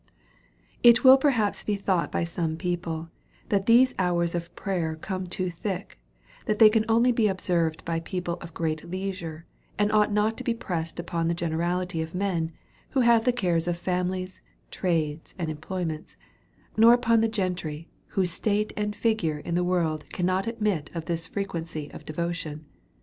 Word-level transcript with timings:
IT 0.81 1.03
will 1.03 1.15
perhaps 1.15 1.63
be 1.63 1.75
thought 1.75 2.11
by 2.11 2.23
some 2.23 2.57
people, 2.57 3.11
that 3.49 3.67
these 3.67 3.93
hours 3.99 4.33
of 4.33 4.51
prayer 4.55 4.95
come 4.95 5.27
too 5.27 5.51
thick; 5.51 5.99
that 6.47 6.57
they 6.57 6.71
can 6.71 6.83
only 6.89 7.11
be 7.11 7.27
observed 7.27 7.85
by 7.85 7.99
people 7.99 8.33
of 8.41 8.51
great 8.55 8.83
leisure, 8.83 9.45
and 9.77 9.91
ought 9.91 10.11
not 10.11 10.35
to 10.37 10.43
be 10.43 10.55
pressed 10.55 10.99
upon 10.99 11.27
the 11.27 11.35
generality 11.35 12.01
of 12.01 12.15
men, 12.15 12.51
who 12.89 13.01
have 13.01 13.25
the 13.25 13.31
cares 13.31 13.67
of 13.67 13.77
families, 13.77 14.41
trades, 14.71 15.35
and 15.37 15.51
employments; 15.51 16.17
nor 16.75 16.93
upon 16.93 17.21
the 17.21 17.27
gentry, 17.27 17.87
whoso 18.15 18.25
state 18.27 18.73
and 18.75 18.95
figure 18.95 19.37
in 19.37 19.53
the 19.53 19.63
world 19.63 20.03
cannot 20.09 20.47
admit 20.47 20.89
of 20.95 21.05
this 21.05 21.27
frequency 21.27 21.91
of 21.91 22.07
devotion. 22.07 22.65